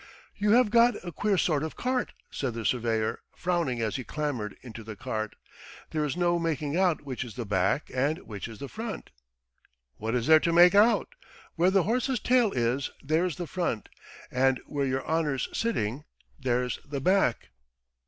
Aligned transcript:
"You 0.35 0.53
have 0.53 0.71
got 0.71 0.95
a 1.05 1.11
queer 1.11 1.37
sort 1.37 1.63
of 1.63 1.75
cart!" 1.75 2.13
said 2.31 2.55
the 2.55 2.65
surveyor, 2.65 3.19
frowning 3.35 3.81
as 3.83 3.97
he 3.97 4.03
clambered 4.03 4.55
into 4.63 4.83
the 4.83 4.95
cart. 4.95 5.35
"There 5.91 6.03
is 6.03 6.17
no 6.17 6.39
making 6.39 6.75
out 6.75 7.01
which 7.03 7.23
is 7.23 7.35
the 7.35 7.45
back 7.45 7.91
and 7.93 8.17
which 8.25 8.47
is 8.47 8.57
the 8.57 8.67
front." 8.67 9.11
"What 9.97 10.15
is 10.15 10.25
there 10.25 10.39
to 10.39 10.51
make 10.51 10.73
out? 10.73 11.09
Where 11.53 11.69
the 11.69 11.83
horse's 11.83 12.19
tail 12.19 12.51
is, 12.51 12.89
there's 13.03 13.35
the 13.35 13.45
front, 13.45 13.89
and 14.31 14.59
where 14.65 14.87
your 14.87 15.05
honour's 15.05 15.49
sitting, 15.55 16.05
there's 16.39 16.79
the 16.83 16.99
back." 16.99 17.49